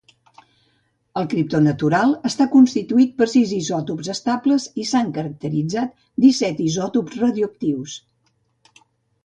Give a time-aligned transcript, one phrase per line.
[1.19, 5.95] El criptó natural està constituït per sis isòtops estables i s'han caracteritzat
[6.27, 7.99] disset isòtops radioactius.